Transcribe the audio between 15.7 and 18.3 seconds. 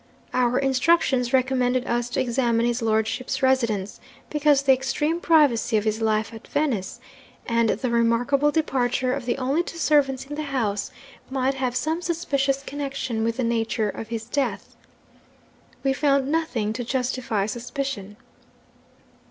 We found nothing to justify suspicion.